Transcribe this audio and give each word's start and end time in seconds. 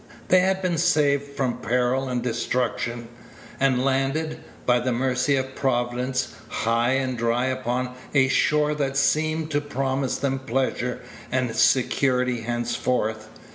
They 0.29 0.39
had 0.39 0.63
been 0.63 0.79
saved 0.79 1.37
from 1.37 1.59
peril 1.59 2.09
and 2.09 2.23
destruction, 2.23 3.07
and 3.59 3.85
landed, 3.85 4.39
by 4.65 4.79
the 4.79 4.91
mercy 4.91 5.35
of 5.35 5.53
Providence, 5.53 6.29
high 6.49 6.93
and 6.93 7.15
dry 7.15 7.45
upon 7.45 7.93
a 8.11 8.27
shore 8.27 8.73
that 8.73 8.97
seemed 8.97 9.51
to 9.51 9.61
promise 9.61 10.17
them 10.17 10.39
pleasure 10.39 11.01
and 11.31 11.55
security 11.55 12.41
henceforth. 12.41 13.29